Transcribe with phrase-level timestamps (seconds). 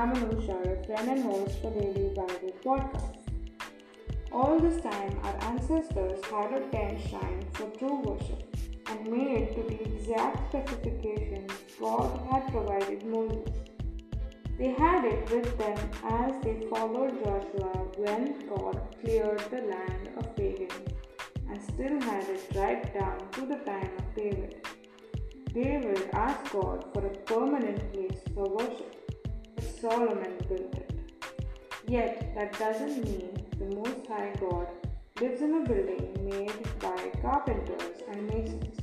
[0.00, 3.18] I'm Anusha, your friend and host for Daily Bible Podcast.
[4.32, 9.62] All this time, our ancestors had a tent shrine for true worship and made to
[9.62, 13.50] the exact specifications God had provided Moses.
[14.56, 20.34] They had it with them as they followed Joshua when God cleared the land of
[20.34, 20.94] pagans
[21.50, 24.66] and still had it right down to the time of David.
[25.52, 28.99] David asked God for a permanent place for worship,
[29.80, 30.90] Solomon built it.
[31.88, 34.68] Yet, that doesn't mean the Most High God
[35.20, 38.76] lives in a building made by carpenters and masons.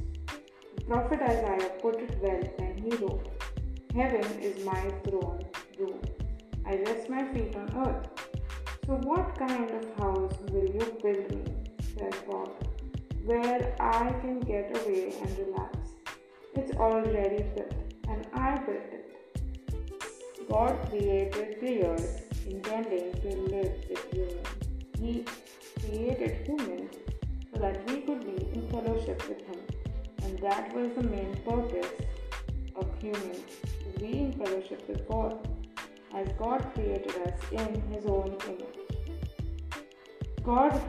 [0.75, 3.27] The prophet Isaiah put it well when he wrote,
[3.93, 5.43] Heaven is my throne
[5.77, 6.01] room.
[6.65, 8.07] I rest my feet on earth.
[8.87, 11.43] So, what kind of house will you build me?
[11.98, 12.49] said God,
[13.23, 15.77] where I can get away and relax.
[16.55, 17.73] It's already built,
[18.09, 18.96] and I built it.
[20.49, 24.48] God created the earth intending to live with humans.
[24.99, 25.26] He
[25.81, 26.95] created humans
[27.54, 29.59] so that we could be in fellowship with Him,
[30.23, 31.91] and that was the main purpose
[32.76, 33.43] of humans
[33.84, 35.48] to be in fellowship with God,
[36.15, 38.77] as God created us in His own image.
[40.43, 40.82] God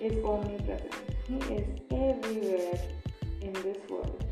[0.00, 0.94] is omnipresent,
[1.28, 2.80] He is everywhere
[3.42, 4.24] in this world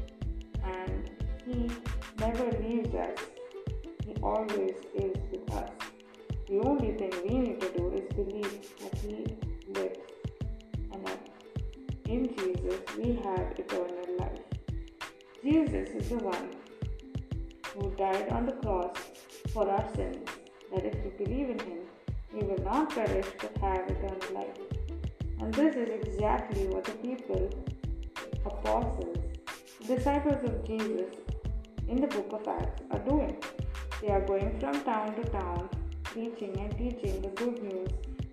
[0.64, 1.11] and
[1.45, 1.70] He
[2.19, 3.19] never leaves us.
[4.23, 5.70] Always is with us.
[6.48, 9.27] The only thing we need to do is believe that He
[9.73, 9.98] lives
[10.92, 11.29] and that
[12.06, 14.39] in Jesus we have eternal life.
[15.42, 16.51] Jesus is the one
[17.75, 18.97] who died on the cross
[19.53, 20.29] for our sins,
[20.73, 21.79] that if we believe in Him,
[22.33, 24.59] we will not perish but have eternal life.
[25.41, 27.51] And this is exactly what the people,
[28.47, 29.19] apostles,
[29.86, 31.12] disciples of Jesus
[31.89, 33.36] in the book of Acts are doing.
[34.03, 35.69] They are going from town to town,
[36.03, 37.89] preaching and teaching the good news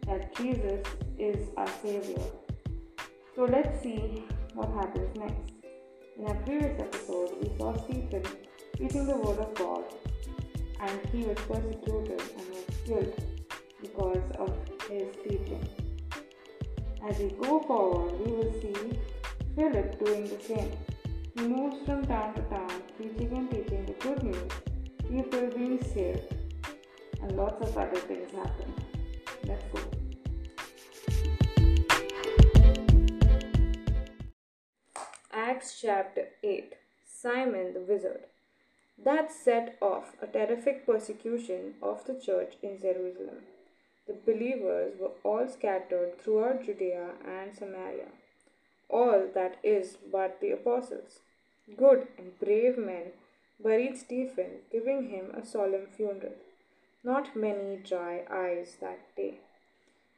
[0.07, 0.83] that Jesus
[1.19, 2.23] is our Savior.
[3.35, 4.23] So let's see
[4.55, 5.53] what happens next.
[6.17, 8.23] In our previous episode, we saw Stephen
[8.77, 9.83] preaching the Word of God,
[10.79, 13.23] and he was persecuted and was killed
[13.79, 14.51] because of
[14.89, 15.69] his teaching.
[17.07, 18.99] As we go forward, we will see
[19.55, 20.71] Philip doing the same.
[21.35, 24.51] He moves from town to town, preaching and teaching the good news,
[25.23, 26.33] people being saved,
[27.21, 28.73] and lots of other things happen.
[29.43, 29.81] Let's go.
[35.33, 36.73] Acts chapter 8
[37.05, 38.21] Simon the Wizard.
[39.03, 43.43] That set off a terrific persecution of the church in Jerusalem.
[44.07, 48.07] The believers were all scattered throughout Judea and Samaria,
[48.89, 51.19] all that is but the apostles.
[51.77, 53.11] Good and brave men
[53.61, 56.35] buried Stephen, giving him a solemn funeral.
[57.03, 59.39] Not many dry eyes that day.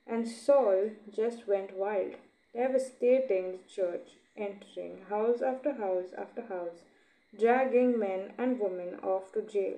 [0.07, 2.15] And Saul just went wild,
[2.53, 6.83] devastating the church, entering house after house after house,
[7.37, 9.77] dragging men and women off to jail.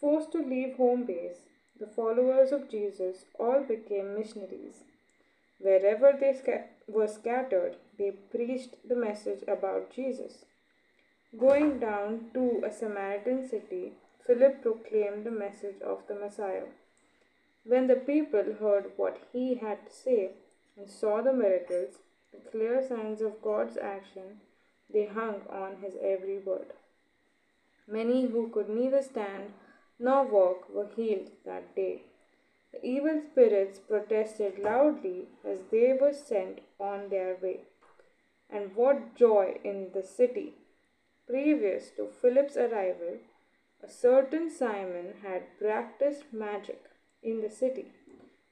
[0.00, 1.38] Forced to leave home base,
[1.78, 4.84] the followers of Jesus all became missionaries.
[5.58, 10.44] Wherever they sca- were scattered, they preached the message about Jesus.
[11.38, 13.92] Going down to a Samaritan city,
[14.26, 16.68] Philip proclaimed the message of the Messiah.
[17.64, 20.30] When the people heard what he had to say
[20.78, 21.96] and saw the miracles,
[22.32, 24.40] the clear signs of God's action,
[24.88, 26.72] they hung on his every word.
[27.86, 29.52] Many who could neither stand
[29.98, 32.02] nor walk were healed that day.
[32.72, 37.60] The evil spirits protested loudly as they were sent on their way.
[38.48, 40.54] And what joy in the city!
[41.28, 43.18] Previous to Philip's arrival,
[43.82, 46.84] a certain Simon had practiced magic
[47.22, 47.86] in the city,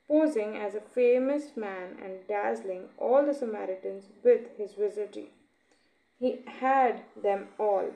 [0.09, 5.31] posing as a famous man and dazzling all the Samaritans with his wizardry.
[6.19, 7.93] He had them all,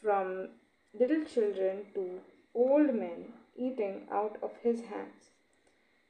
[0.00, 0.48] from
[0.98, 2.20] little children to
[2.54, 5.30] old men, eating out of his hands.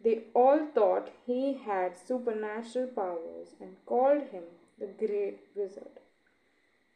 [0.02, 4.44] They all thought he had supernatural powers and called him
[4.78, 5.99] the Great Wizard.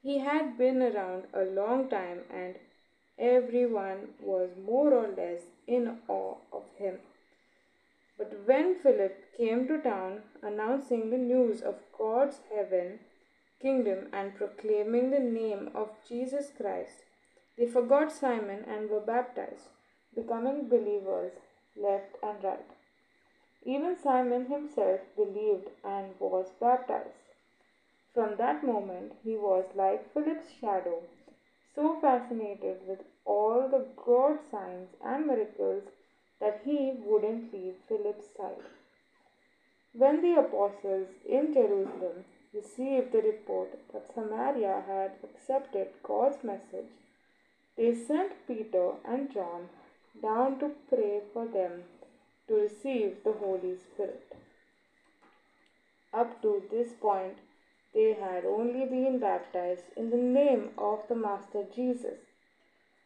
[0.05, 2.57] He had been around a long time and
[3.19, 6.99] everyone was more or less in awe of him.
[8.19, 12.99] But when Philip came to town announcing the news of God's heaven,
[13.63, 17.05] kingdom, and proclaiming the name of Jesus Christ,
[17.57, 19.69] they forgot Simon and were baptized,
[20.15, 21.33] becoming believers
[21.77, 22.71] left and right.
[23.65, 27.24] Even Simon himself believed and was baptized.
[28.15, 31.03] From that moment, he was like Philip's shadow,
[31.75, 35.83] so fascinated with all the God signs and miracles
[36.41, 38.63] that he wouldn't leave Philip's side.
[39.93, 46.93] When the apostles in Jerusalem received the report that Samaria had accepted God's message,
[47.77, 49.69] they sent Peter and John
[50.23, 51.83] down to pray for them
[52.47, 54.37] to receive the Holy Spirit.
[56.13, 57.39] Up to this point,
[57.95, 62.19] they had only been baptized in the name of the Master Jesus.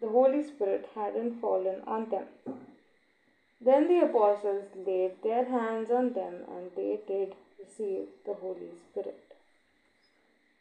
[0.01, 2.27] The Holy Spirit hadn't fallen on them.
[3.61, 9.35] Then the apostles laid their hands on them and they did receive the Holy Spirit.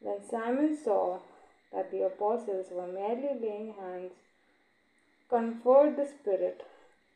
[0.01, 1.19] When Simon saw
[1.71, 4.13] that the apostles were merely laying hands,
[5.29, 6.63] conferred the Spirit,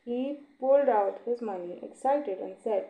[0.04, 2.86] he pulled out his money, excited, and said,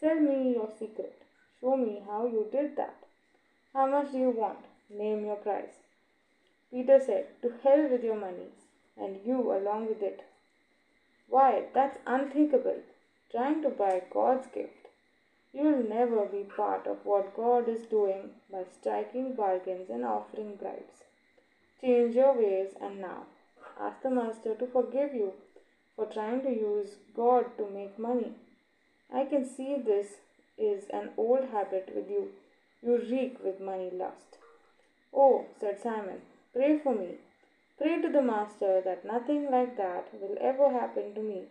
[0.00, 1.22] Tell me your secret.
[1.60, 2.96] Show me how you did that.
[3.74, 4.58] How much do you want?
[4.90, 5.80] Name your price.
[6.70, 8.50] Peter said, To hell with your money,
[8.96, 10.24] and you along with it.
[11.28, 12.80] Why, that's unthinkable.
[13.30, 14.88] Trying to buy God's gift.
[15.54, 20.56] You will never be part of what God is doing by striking bargains and offering
[20.56, 21.04] bribes.
[21.80, 23.24] Change your ways and now
[23.80, 25.32] ask the Master to forgive you
[25.96, 28.32] for trying to use God to make money.
[29.14, 30.16] I can see this
[30.56, 32.28] is an old habit with you.
[32.82, 34.38] You reek with money lust.
[35.14, 37.16] Oh, said Simon, pray for me.
[37.78, 41.44] Pray to the Master that nothing like that will ever happen to me.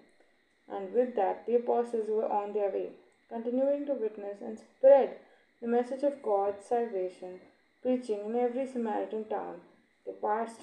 [0.69, 2.89] And with that, the apostles were on their way
[3.31, 5.17] continuing to witness and spread
[5.61, 7.39] the message of God's salvation,
[7.81, 9.61] preaching in every Samaritan town
[10.05, 10.61] they passed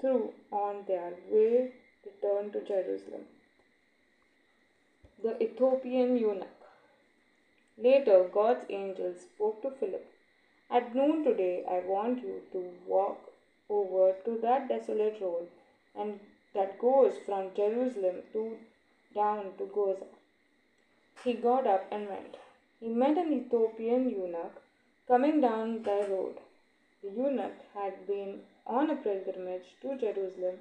[0.00, 1.72] through on their way
[2.02, 3.24] to return to Jerusalem.
[5.22, 6.57] The Ethiopian eunuch.
[7.78, 10.06] Later, God's angel spoke to Philip.
[10.70, 13.30] At noon today, I want you to walk
[13.70, 15.48] over to that desolate road
[15.94, 16.18] and
[16.54, 18.56] that goes from Jerusalem to
[19.14, 20.06] down to Gaza.
[21.24, 22.36] He got up and went.
[22.80, 24.60] He met an Ethiopian eunuch
[25.06, 26.36] coming down the road.
[27.02, 30.58] The eunuch had been on a pilgrimage to Jerusalem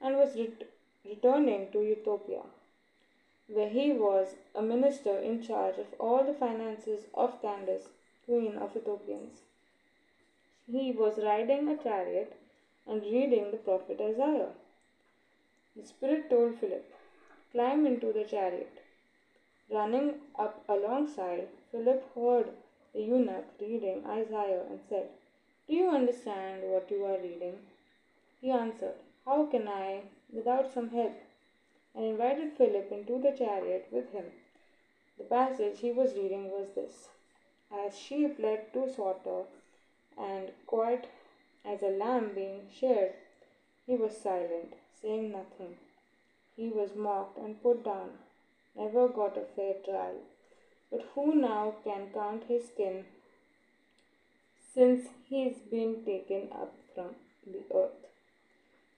[0.00, 0.68] and was ret-
[1.04, 2.42] returning to Ethiopia,
[3.48, 7.88] where he was a minister in charge of all the finances of Candace,
[8.24, 9.42] queen of Ethiopians.
[10.66, 12.32] He was riding a chariot
[12.86, 14.50] and reading the prophet Isaiah.
[15.76, 16.92] The Spirit told Philip,
[17.52, 18.82] Climb into the chariot.
[19.70, 22.50] Running up alongside, Philip heard
[22.92, 25.08] the eunuch reading Isaiah and said,
[25.68, 27.58] Do you understand what you are reading?
[28.40, 28.94] He answered,
[29.24, 30.02] How can I
[30.32, 31.16] without some help?
[31.96, 34.26] And invited Philip into the chariot with him.
[35.18, 37.08] The passage he was reading was this
[37.72, 39.44] As sheep led to slaughter,
[40.16, 41.08] and quiet
[41.64, 43.14] as a lamb being sheared,
[43.86, 45.76] he was silent, saying nothing.
[46.56, 48.18] He was mocked and put down
[48.76, 50.20] never got a fair trial.
[50.90, 53.04] But who now can count his skin
[54.74, 57.14] since he's been taken up from
[57.46, 58.06] the earth?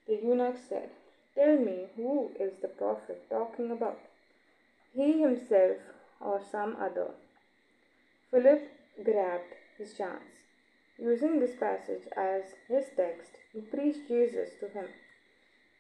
[0.07, 0.91] The eunuch said,
[1.39, 4.01] Tell me, who is the prophet talking about?
[4.93, 5.77] He himself
[6.21, 7.11] or some other?
[8.33, 8.69] Philip
[9.05, 10.43] grabbed his chance.
[10.99, 14.87] Using this passage as his text, he preached Jesus to him.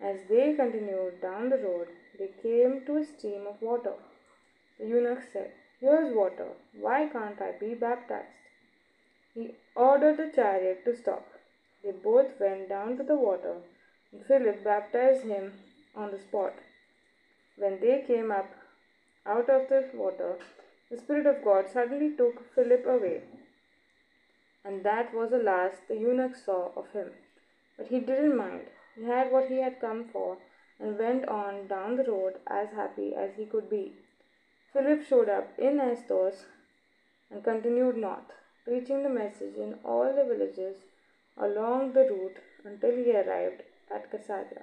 [0.00, 1.88] As they continued down the road,
[2.20, 3.94] they came to a stream of water.
[4.78, 5.50] The eunuch said,
[5.80, 6.50] Here's water.
[6.72, 8.28] Why can't I be baptized?
[9.34, 11.26] He ordered the chariot to stop.
[11.82, 13.56] They both went down to the water,
[14.26, 15.52] Philip baptized him
[15.94, 16.54] on the spot.
[17.56, 18.50] When they came up
[19.26, 20.38] out of the water,
[20.90, 23.22] the Spirit of God suddenly took Philip away.
[24.64, 27.10] And that was the last the eunuch saw of him.
[27.76, 28.66] But he didn't mind.
[28.96, 30.38] He had what he had come for
[30.80, 33.92] and went on down the road as happy as he could be.
[34.72, 36.46] Philip showed up in Assos
[37.30, 38.32] and continued north,
[38.64, 40.76] preaching the message in all the villages
[41.36, 43.62] along the route until he arrived
[43.94, 44.62] at Caesarea.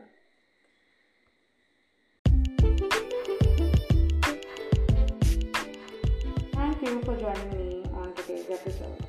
[6.54, 9.06] Thank you for joining me on today's episode.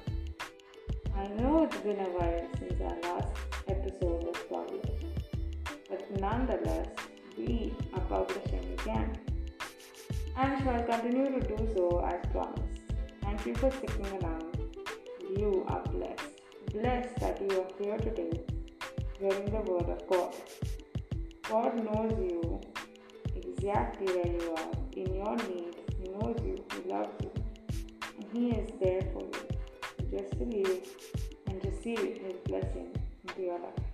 [1.16, 3.32] I know it's been a while since our last
[3.68, 5.04] episode was published,
[5.88, 6.88] but nonetheless,
[7.36, 9.18] we are publishing again
[10.36, 12.62] and shall continue to do so as promised.
[13.22, 14.56] Thank you for sticking around.
[15.36, 16.40] You are blessed.
[16.72, 18.44] Blessed that you are here today,
[19.18, 20.34] hearing the word of God.
[21.48, 22.60] God knows you
[23.34, 25.76] exactly where you are, in your need.
[25.98, 27.30] He knows you, He loves you,
[28.16, 29.42] and He is there for you.
[30.10, 30.82] Just believe
[31.46, 32.94] and receive His blessing
[33.26, 33.86] into your life.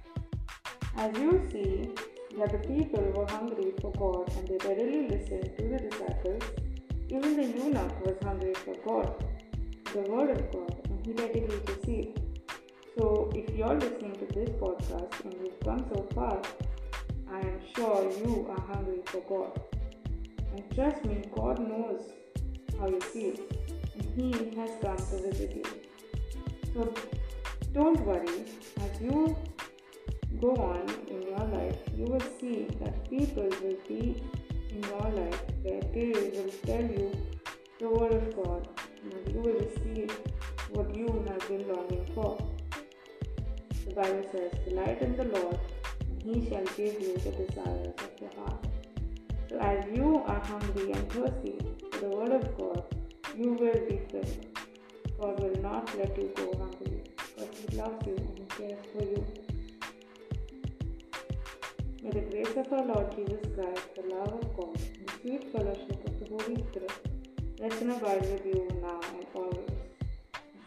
[0.96, 1.90] As you see,
[2.38, 6.42] that the people were hungry for God and they readily listened to the disciples.
[7.08, 9.24] Even the eunuch was hungry for God,
[9.92, 12.31] the Word of God, and he readily received.
[12.98, 16.42] So, if you're listening to this podcast and you've come so far,
[17.32, 19.58] I am sure you are hungry for God.
[20.52, 22.12] And trust me, God knows
[22.78, 23.36] how you feel,
[23.94, 25.64] and He has come to visit you.
[26.74, 26.92] So,
[27.72, 28.44] don't worry,
[28.82, 29.34] as you
[30.38, 34.22] go on in your life, you will see that people will be
[34.68, 37.10] in your life where they will tell you
[37.78, 38.68] the word of God
[39.02, 40.10] and you will receive
[40.72, 42.36] what you have been longing for.
[43.94, 45.58] The Bible says, Delight in the Lord,
[46.24, 48.66] He shall give you the desires of your heart.
[49.50, 51.58] So, as you are hungry and thirsty
[51.90, 52.84] for the Word of God,
[53.36, 54.46] you will be filled.
[55.20, 57.02] God will not let you go hungry
[57.36, 59.26] because He loves you and cares for you.
[62.02, 65.52] May the grace of our Lord Jesus Christ, the love of God, and the sweet
[65.52, 66.92] fellowship of the Holy Spirit
[67.60, 68.61] rest and abide with you.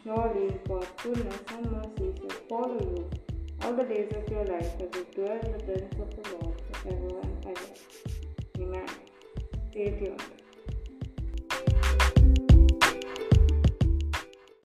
[0.06, 3.10] Surely God's goodness and mercy shall follow you
[3.64, 6.62] all the days of your life as you dwell in the presence of the Lord
[6.74, 7.74] forever and ever.
[8.60, 8.88] Amen.
[9.72, 10.45] Stay tuned.